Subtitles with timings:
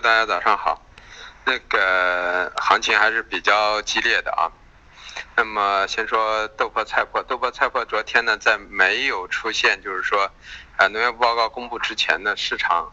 [0.00, 0.82] 大家早上好。
[1.44, 4.52] 那个行情还是比较激烈的啊。
[5.34, 10.30] 那么先说豆粕菜粕，豆粕菜粕昨天呢，在没有出现就是说，
[10.76, 12.92] 呃，农业部报告公布之前的，市场，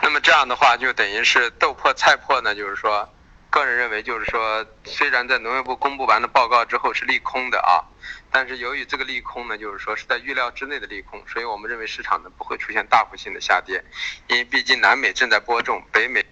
[0.00, 3.08] 那么这样的话就等于是豆粕菜粕呢，就是说，
[3.50, 7.82] 个人认为就是说，虽然在农业部公布完了报告之后是利空的啊，
[8.30, 13.84] 但是由于这个利空呢，就是说是在预料之内的利空，所以我们认为市场呢不会出现大幅性的下跌，
[14.28, 16.24] 因为毕竟南美正在播种，北美。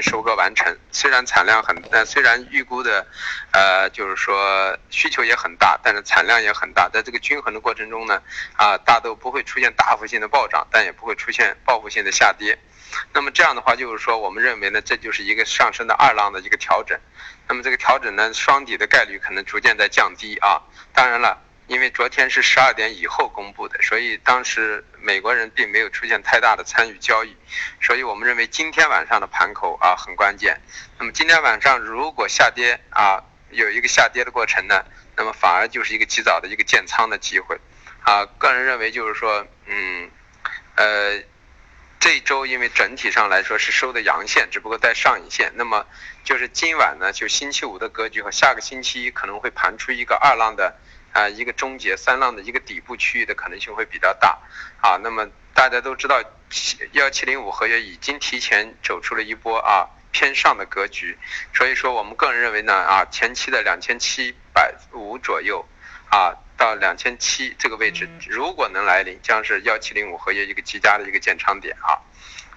[0.00, 3.04] 收割完成，虽然产量很，但虽然预估的，
[3.50, 8.22] 呃，就是说需求也很大，但是产量也很大，在这个均衡的过程中呢，
[8.56, 12.56] 啊，大豆不会出现大幅性的暴涨，但也不会出现报复性的下跌。
[13.12, 16.98] 那么这样的话，就是说我们认为呢，这就是一个上升的二浪的一个调整。
[17.48, 20.62] 那么这个调整呢，双底的概率可能逐渐在降低啊。
[20.92, 21.42] 当然了。
[21.68, 27.36] 因为昨天是十二点以后公布的，所以当时美国人并没有出现太大的参与交易，
[27.78, 30.58] 所以我们认为今天晚上的盘口啊很关键。
[30.98, 34.82] 那么今天晚上如果下跌啊有一个下跌的过程呢，
[35.14, 37.54] 那么反而就是一个及早的一个建仓的机会。
[38.00, 40.10] 啊，个人认为就是说，嗯，
[40.76, 41.22] 呃，
[42.00, 45.86] 这周因为整体上来说是收的阳线，只不过在上影线，那么
[46.24, 50.76] 就是今晚呢就星期五的格局和下个星期一可能会盘出一个二浪的。
[51.10, 54.38] 啊，一个终结三浪的一个底部区域的可能性会比较大，
[54.82, 56.22] 啊，那么大家都知道，
[56.92, 61.18] 幺七零五合约已经提前走出了一波啊偏上的格局，
[61.54, 65.66] 所以说我们个人认为呢，啊前期的两千七百五左右，
[66.10, 71.96] 啊到两千七这个位置，如果能来临，将是幺七零五合约一个极佳的一个建仓点啊，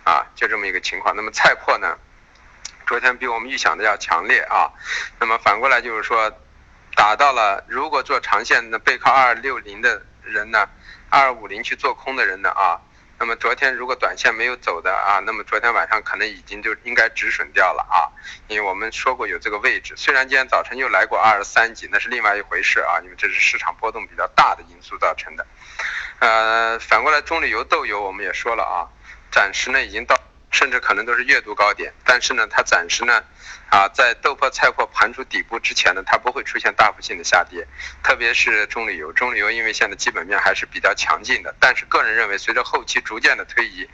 [0.03, 1.15] 啊就这么一个情况。
[1.15, 1.97] 那么菜粕呢，
[2.85, 4.67] 昨天比我们预想的要强烈啊，
[5.19, 6.29] 那么反过来就是说。
[6.93, 10.67] 打到了，如果做长线的背靠二六零的人呢，
[11.09, 12.75] 二五零去做空的人呢啊，
[13.21, 18.09] 那么昨天如果短线没有走的啊，那么昨天晚上可能已经就应该止损掉了啊，
[18.47, 25.45] 因为我们说过有这个位置，虽然今天早晨又来过二十三级，那是另外一回事啊，因为这是市场波动比较大的因素造成的。
[26.17, 28.89] 呃，反过来中铝油豆油我们也说了啊，
[29.31, 30.17] 暂时呢已经到。
[30.53, 33.23] 甚至可能都是月度高点，但是呢，它暂时呢，
[33.71, 37.65] 啊，在豆粕菜粕盘出底部之前呢，它不会出现大幅性的下跌，
[38.03, 43.87] 特别是中榈油，中榈油因为现在基本面还是比较强劲的，但是个人认为，随着后期逐渐的推移，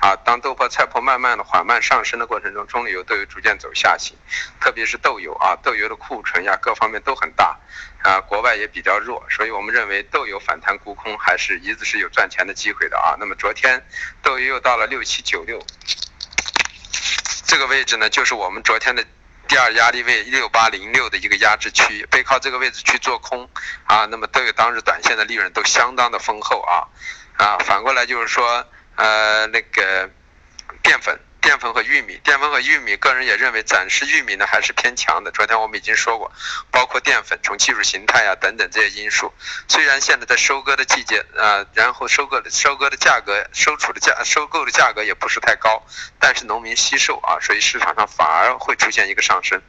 [0.00, 4.16] 啊，当豆粕菜粕慢慢的缓慢上升的过程中，中榈油都有逐渐走下行，
[4.60, 7.58] 特别是豆油啊，豆油的库存呀各方面都很大，
[8.04, 13.16] 啊，国外也比较弱，所以我们认为豆油反弹沽空还是一直是有赚钱的机会的啊。
[13.18, 13.84] 那么昨天
[14.22, 15.60] 豆油又到了六七九六。
[17.46, 19.04] 这个位置呢，就是我们昨天的
[19.54, 23.48] 第二压力位六八零六的一个压制区，背靠这个位置去做空
[23.84, 26.90] 啊，那么都有当日短线的利润都相当的丰厚啊
[27.36, 28.66] 啊，反过来就是说
[28.96, 30.10] 呃那个
[30.82, 31.20] 淀粉。
[31.44, 35.30] 淀粉和玉米，淀粉和玉米，个人也认为暂时玉米呢还是偏强的。
[35.30, 36.32] 昨天我们已经说过，
[36.70, 39.30] 包括淀粉从技术形态啊等等这些因素，
[39.68, 45.82] 虽然现在在收割的季节啊，然后收割的收割的价格、收储的价、收购的价格也不是太高，
[46.18, 49.60] 但是农民惜售啊，所以市场上反而会出现一个上升。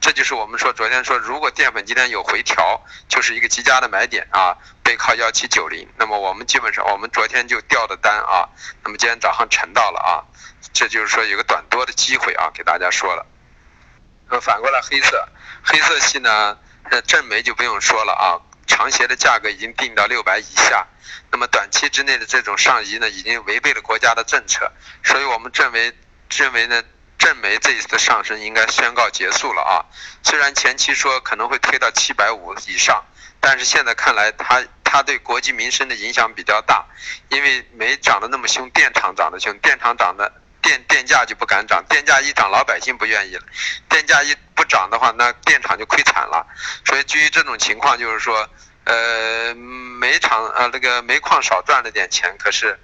[0.00, 5.88] 这就是我们说昨天说，如果淀粉今天有回调，就是一个极佳的买点啊，背靠幺七九零。
[5.96, 8.48] 那么我们基本上我们昨天就调的单啊，
[8.84, 10.24] 那么今天早上沉到了啊。
[10.72, 13.26] 这就是说有个短多的机会啊，给大家说了。
[14.28, 15.28] 那反过来黑色，
[15.62, 16.56] 黑色系呢，
[16.90, 20.86] 那正煤就不用说了啊，长协的价格已经定到六百以下，
[21.32, 24.70] 那么短期之内的这种上移呢，已经违背了国家的政策，
[25.02, 25.92] 所以我们认为
[26.30, 26.80] 认为呢，
[27.20, 29.86] 正煤这一次的上升应该宣告结束了啊。
[30.24, 33.00] 虽然前期说可能会推到七百五以上，
[33.38, 34.60] 但是现在看来它。
[34.92, 36.84] 它对国计民生的影响比较大，
[37.28, 40.28] 因为煤涨得那么凶，电厂涨得凶，电厂涨的
[40.60, 43.42] 电电价就不敢涨，电价一涨，老百姓不愿意了，
[43.88, 46.44] 电价一不涨的话，那电厂就亏惨了。
[46.84, 48.48] 所以基于这种情况，就是说，
[48.82, 52.76] 呃，煤厂呃那个煤矿少赚了点钱，可是。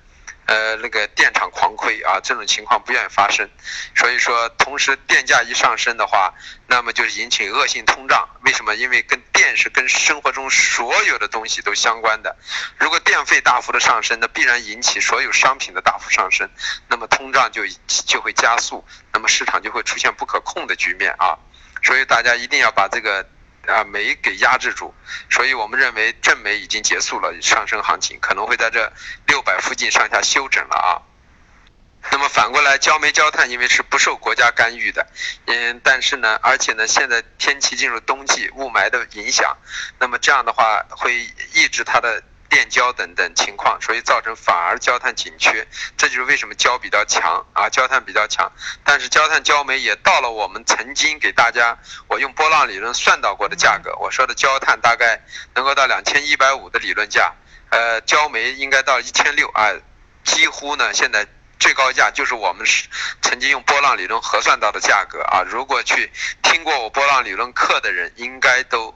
[0.47, 3.49] 呃，那个电厂狂亏啊，这种情况不愿意发生，
[3.97, 6.33] 所以说，同时电价一上升的话，
[6.69, 8.29] 那么就是引起恶性通胀。
[8.43, 8.77] 为什么？
[8.77, 12.37] 因为跟电是跟生活中所有的东西都相关的。
[12.79, 16.49] 如果电费大幅的上升，那必然引起所有商品的大幅上升，
[16.89, 17.63] 那么通胀就
[18.07, 21.37] 就会加速，那么市场就会出现不可控的局面啊。
[21.83, 23.27] 所以大家一定要把这个。
[23.69, 24.95] 啊，煤给压制住，
[25.31, 28.93] 所以我们认为正煤已经结束了上升行情，可能会在这
[29.27, 31.03] 六百附近上下休整了啊。
[32.13, 35.07] 那么反过来，焦煤焦炭因为是不受国家干预的，
[35.47, 39.57] 嗯，但是呢，而且呢，现在天气进入冬季，雾霾的影响，
[39.99, 41.19] 那么这样的话会
[41.53, 45.67] 抑制它的炼焦等等情况，所以造成反而焦炭紧缺，
[45.97, 48.51] 这就是为什么焦比较强啊，焦炭比较强。
[48.85, 51.77] 但是焦炭焦煤也到了我们曾经给大家
[52.09, 55.21] 我用波浪理论算到过的价格，我说的焦炭大概
[55.55, 57.35] 能够到两千一百五的理论价，
[57.71, 59.73] 呃，焦煤应该到一千六啊，
[60.25, 61.27] 几乎呢现在
[61.59, 62.89] 最高价就是我们是
[63.23, 65.43] 曾经用波浪理论核算到的价格啊。
[65.43, 66.13] 如果去
[66.43, 68.95] 听过我波浪理论课的人，应该都。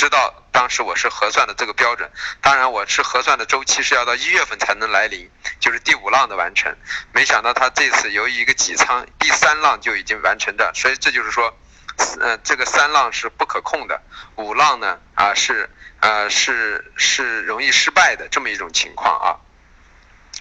[0.00, 2.10] 知道当时我是核算的这个标准，
[2.40, 6.74] 当然我是核算的周期是要到一月份才能来临，就是第五浪的完成。
[7.12, 11.54] 没想到他这次由于一个挤仓，第三浪就已经完成的，所以这就是说，
[12.18, 14.00] 嗯，这个三浪是不可控的，
[14.36, 15.68] 五浪呢啊是
[16.00, 19.28] 呃是是容易失败的这么一种情况啊。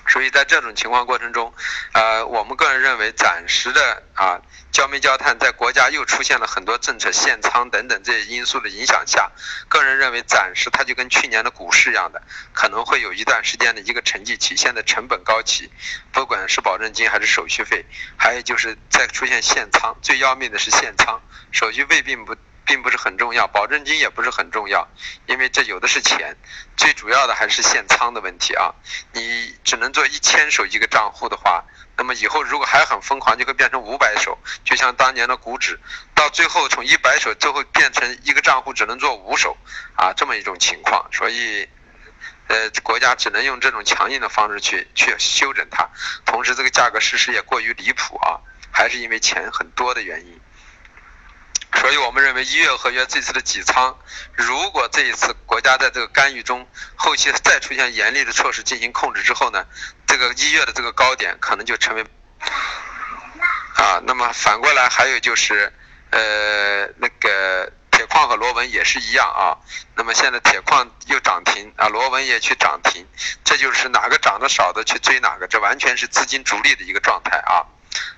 [0.10, 1.54] 所以在这种情况过程中，
[1.94, 4.42] 呃，我们个人认为暂时的啊。
[4.72, 9.32] 焦煤焦炭在国家又出现了很多政策限仓等等这些因素的影响下，
[9.68, 12.22] 个人认为暂时它就跟去年的股市一样的，
[12.54, 14.56] 可能会有一段时间的一个沉寂期。
[14.56, 15.72] 现在成本高企，
[16.12, 17.84] 不管是保证金还是手续费，
[18.16, 21.20] 还有就是再出现限仓，最要命的是限仓，
[21.52, 22.36] 手续费并不
[22.70, 24.88] 并不是很重要，保证金也不是很重要，
[25.26, 26.38] 因为这有的是钱，
[26.78, 28.72] 最主要的还是限仓的问题啊！
[29.12, 31.66] 你只能做一千手一个账户的话。
[31.98, 35.80] 那么以后如果还很疯狂，就会变成五百手，就像当年的股指，
[36.14, 39.58] 到最后从一百手最后变成一个账户只能做五手，
[39.96, 41.10] 啊，这么一种情况。
[41.12, 41.68] 所以，
[42.50, 45.90] 呃，国家只能用这种强硬的方式去去修整它。
[46.24, 48.38] 同时，这个价格实施也过于离谱啊，
[48.72, 50.40] 还是因为钱很多的原因。
[51.80, 53.98] 所以我们认为一月合约这次的挤仓，
[54.34, 59.66] 如果这一次国家在这个干预中，后期再出现严厉的措施进行控制之后呢，
[60.06, 62.06] 这个一月的这个高点可能就成为
[63.76, 64.02] 啊。
[64.04, 65.72] 那么反过来还有就是，
[66.10, 69.56] 呃，那个铁矿和螺纹也是一样啊。
[69.96, 73.08] 那么现在铁矿又涨停啊，螺纹也去涨停，
[73.46, 77.64] 这就是哪个涨得少的去追哪个，这完全是资金逐利的一个状态啊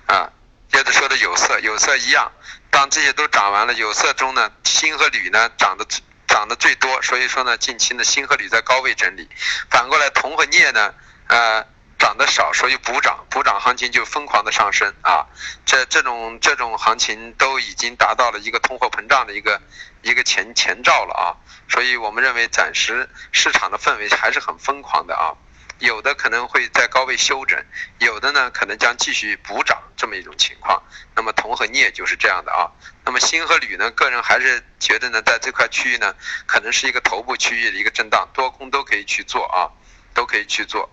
[0.06, 0.30] 啊。
[0.72, 2.32] 接着说的有色，有色一样。
[2.72, 5.86] 当这些都涨完了，有色中呢，锌和铝呢涨得
[6.26, 9.28] 涨得最多，所以说呢，近期呢，锌和铝在高位整理。
[9.68, 10.94] 反过来，铜和镍呢，
[11.28, 11.66] 呃，
[11.98, 15.26] 涨得少，所以补涨，补涨行情就疯狂的上升啊。
[15.66, 19.60] 这这种这种行情都已经达到了一个通货膨胀的一个
[20.00, 21.36] 一个前前兆了啊。
[21.68, 25.36] 所以我们认为，暂时市场的氛围还是很疯狂的啊。
[25.82, 27.60] 有的可能会在高位休整，
[27.98, 30.80] 有的呢可能将继续补涨这么一种情况。
[31.16, 32.70] 那么铜和镍就是这样的啊。
[33.04, 36.14] 那么锌和铝呢，个人还是觉得呢，在这块区域呢，
[36.46, 39.66] 可能是一个头部区域的一个震荡，多空都可以去做啊，
[40.14, 40.88] 都可以去做。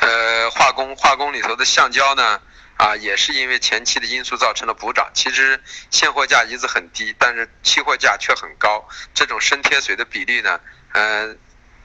[0.00, 2.38] 呃，化工化工里头的橡胶呢，
[2.76, 5.10] 啊，也是因为前期的因素造成了补涨。
[5.14, 5.58] 其实
[5.90, 10.60] 现货价一直很低，但是期货价却很高，这种深贴水的比例呢，
[10.92, 11.34] 呃。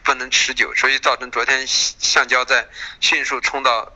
[0.07, 2.65] 不能持久，所以造成昨天橡胶在
[3.01, 3.92] 迅速冲到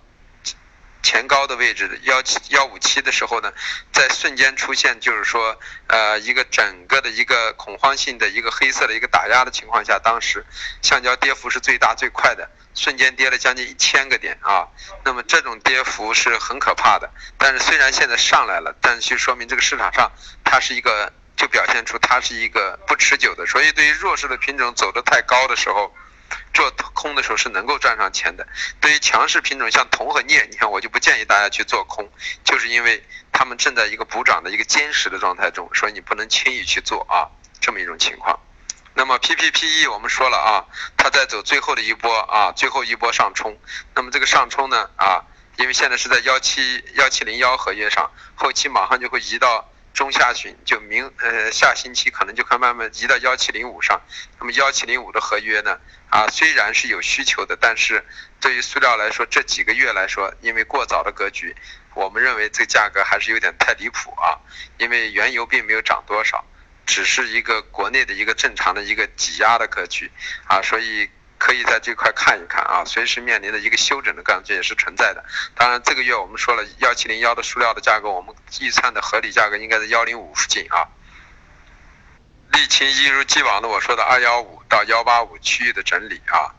[1.02, 3.54] 前高的位置的幺七幺五七的时候呢，
[3.94, 10.46] 在瞬间出现就是说呃一个整个的一个恐慌性的一个黑色的一个打压的情况下，当时
[10.82, 14.68] 橡胶跌幅是最大最快的，瞬间跌了将近一千个点啊。
[15.06, 20.12] 那么这种跌幅是很可怕的，但是虽然现在上来了，但是就说明这个市场上
[20.44, 21.14] 它是一个。
[21.38, 25.92] 就表现出它是一个不持久的，所以对于弱势的品种走得太高的时候，
[26.54, 28.48] 做空的时候是能够赚上钱的。
[28.80, 32.10] 对于强势品种像铜和镍，你看我就不建议大家去做空，
[32.44, 38.40] 就是因为它们正在一个补涨的一个坚实的状态中，所以你不能轻易去做啊，这么一种情况。
[38.94, 40.66] 那么 PPPE 我们说了啊，
[40.98, 43.58] 它在走最后的一波啊，最后一波上冲。
[43.96, 45.24] 那么这个上冲呢啊，
[45.58, 49.71] 因为现在是在幺七幺七零幺合约上，后期马上就会移到。
[49.94, 54.02] 中下旬就明呃下星期可能就会慢慢移到幺七零五上，
[54.40, 55.80] 那么幺七零五的合约呢
[56.10, 58.04] 啊虽然是有需求的，但是
[58.40, 61.56] 对于塑料来说这几个月来说，因为过早的格局，
[61.94, 64.40] 我们认为这个价格还是有点太离谱啊，
[64.78, 66.46] 因为原油并没有涨多少，
[66.86, 70.12] 只是一个国内的一个正常的一个挤压的格局
[70.48, 71.10] 啊，所以。
[71.42, 75.26] 可以在这块看一看啊，随时面临的一个休整的感觉也是存在的。
[75.56, 80.86] 当然，这个月我们说了幺七零幺的塑料的价格，我们预测的合理价格应该在幺零五附近啊。
[82.52, 86.54] 沥青一如既往的我说的二幺五到幺八五区域的整理啊。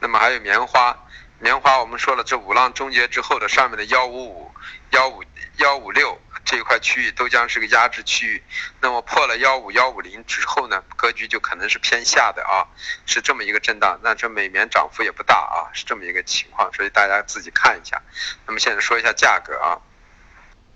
[0.00, 0.98] 那么还有棉花，
[1.38, 4.52] 棉花我们说了这五浪终结之后的上面的幺五五、
[4.90, 5.22] 幺五
[5.58, 6.20] 幺五六。
[6.44, 8.42] 这一块区域都将是个压制区域，
[8.80, 12.66] 那么破了幺五幺五零之后呢，格局就可能是偏下的啊，
[13.06, 13.98] 是这么一个震荡。
[14.02, 18.02] 那这美棉涨幅也不大啊，是这么一个情况，所以大家自己看一下。
[18.46, 19.78] 那么现在说一下价格啊，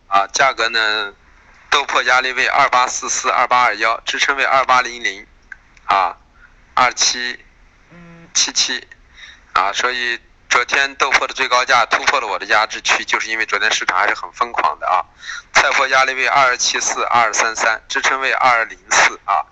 [0.06, 1.12] 啊，价格呢，
[1.68, 5.26] 豆粕压力位二八四四二八二幺，支撑位二八零零，
[5.86, 6.16] 啊，
[6.74, 7.44] 二七
[8.32, 8.86] 七七，
[9.52, 15.04] 啊，所以昨天豆粕的最高价突破了我的压制区，就是因为昨天市场还是很疯狂的啊。
[15.52, 19.44] 菜粕压力位二二七四二二三三，支撑位二二零四啊。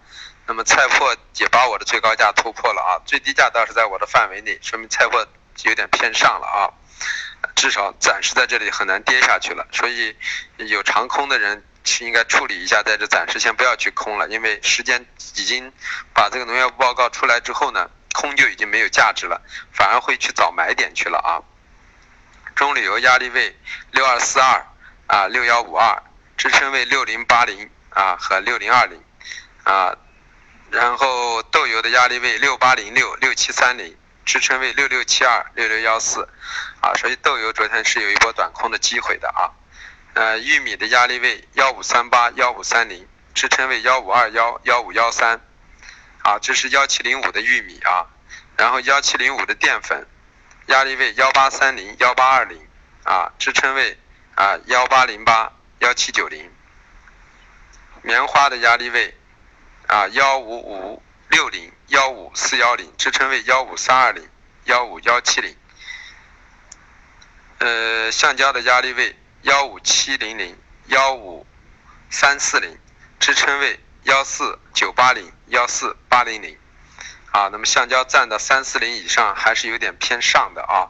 [0.46, 5.26] 那么菜粕也把我的最高价突破了啊，最低价倒是在我的范围内，说明菜粕
[5.64, 6.70] 有点偏上了啊。
[7.54, 10.16] 至少暂时在这里很难跌下去了，所以
[10.56, 15.70] 有长空的人是应该处理一下，在这暂时先不要去空了，因为时间已经
[16.14, 19.42] 把这个农业报告出来之后呢，空就已经没有价值了，
[19.74, 21.44] 反而会去找买点去了啊。
[22.54, 23.54] 中旅游压力位
[23.90, 24.64] 六二四二
[25.08, 26.02] 啊，六幺五二，
[26.38, 28.98] 支撑位六零八零啊和六零二零
[29.64, 29.94] 啊，
[30.70, 33.94] 然后豆油的压力位六八零六六七三零。
[34.24, 36.26] 支撑位六六七二六六幺四，
[36.80, 39.52] 啊，所以豆油昨天是有一波短空的机会的啊。
[40.14, 45.38] 呃，玉米的压力位幺五三八幺五三零，支撑位幺五二幺幺五幺三，
[46.24, 48.10] 啊，这是幺七零五的玉米啊。
[48.56, 50.06] 然后幺七零五的淀粉，
[50.66, 52.60] 压力位幺八三零幺八二零，
[53.04, 53.96] 啊，支撑位
[54.34, 56.50] 啊幺八零八幺七九零。
[58.02, 59.16] 棉花的压力位
[59.86, 61.70] 啊幺五五六零。
[61.88, 64.26] 幺五四幺零支撑位幺五三二零
[64.64, 65.54] 幺五幺七零，
[67.58, 71.46] 呃，橡胶的压力位幺五七零零幺五
[72.08, 72.80] 三四零
[73.20, 76.56] 支撑位幺四九八零幺四八零零，
[77.32, 80.88] 啊，那么橡胶站到三四零以上还是有点偏上的啊，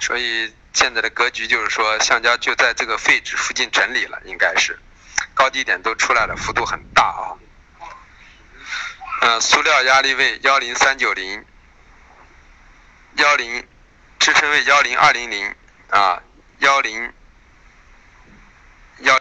[0.00, 4.78] 所以现在的格局就是说橡胶就在这个废纸附近整理了，应该是。
[5.32, 7.38] 高低点都出来了，幅度很大啊。
[9.20, 11.44] 呃，塑料压力位幺零三九零，
[13.14, 13.66] 幺零
[14.18, 15.54] 支撑位幺零二零零
[15.90, 16.20] 啊，
[16.58, 17.12] 幺零
[18.98, 19.20] 幺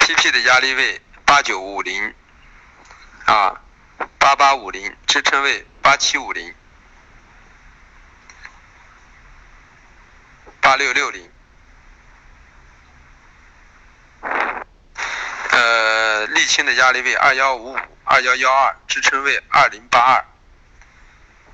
[0.00, 2.14] PP 的压力位八九五零
[3.30, 3.60] 啊，
[4.18, 6.52] 八八五零支撑位八七五零，
[10.60, 11.30] 八六六零。
[15.50, 17.78] 呃，沥青的压力位二幺五五。
[18.02, 20.24] 二幺幺二支撑位二零八二，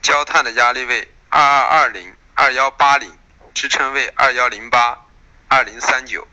[0.00, 3.18] 焦炭的压力位二二二零二幺八零
[3.52, 5.04] 支撑位二幺零八
[5.49, 6.26] 二零三九，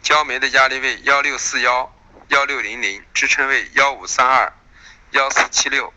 [0.00, 1.92] 焦煤的压力位幺六四幺
[2.28, 4.52] 幺六零零支撑位幺五三二
[5.12, 5.94] 幺四七六，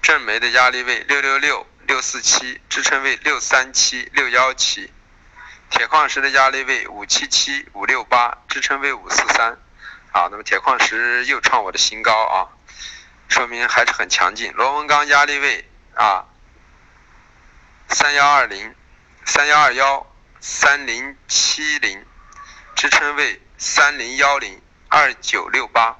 [0.00, 4.92] 正煤的压力位六六六六四七支撑位六三七六幺七。
[5.68, 9.58] 铁矿石的压力位五七七五六八，支撑位五四三，
[10.12, 12.48] 啊，那么铁矿石又创我的新高啊，
[13.28, 14.50] 说明还是很强劲。
[14.54, 16.24] 螺纹钢压力位啊，
[17.90, 18.74] 三幺二零
[19.26, 20.10] 三幺二幺
[20.40, 22.02] 三零七零，
[22.78, 25.96] 支撑位三零幺零二九六八，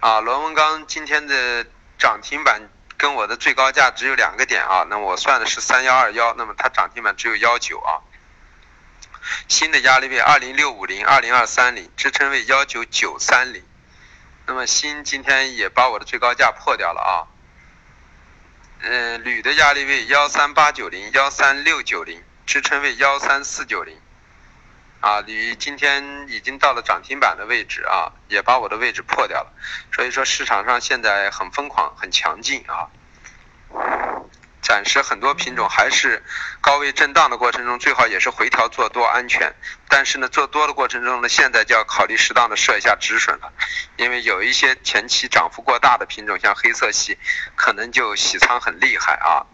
[0.00, 1.66] 啊，螺纹钢今天的
[1.98, 8.00] 涨停板跟我的最高价只有两个点啊，那我算的是三幺二幺，那么它涨停板只有幺九啊。
[9.46, 13.62] 新的压力位二零六五零二零二三零，支撑位幺九九三零。
[14.46, 17.28] 那么新今天也把我的最高价破掉了啊。
[18.80, 24.00] 嗯，铝的压力位幺三八九零幺三六九零，支撑位幺三四九零。
[25.04, 29.52] 啊，你今天已经到了涨停板的位置啊，也把我的位置破掉了。
[29.92, 32.88] 所以说市场上现在很疯狂，很强劲啊。
[34.62, 36.24] 暂时很多品种还是
[36.62, 39.54] 高位震荡的过程中，最好也是回调做多安全。
[39.90, 43.52] 但是呢，做多的过程中呢，现在就要考虑适当的设一下止损了，
[43.98, 47.18] 因为有一些前期涨幅过大的品种，像黑色系，
[47.56, 49.44] 可能就洗仓很厉害啊。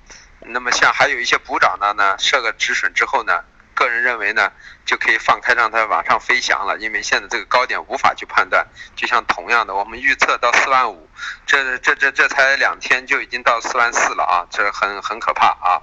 [0.43, 3.43] 那么像还有一些补涨的呢，设个止损之后呢。
[3.81, 4.53] 个人认为呢，
[4.85, 8.67] 就可以放开让它往上飞翔了，因为现在这个高点无法去判断。
[8.95, 11.09] 就像同样的，我们预测到四万五，
[11.47, 15.81] 这这这这才两天就已经到四万四了啊，这很很可怕啊。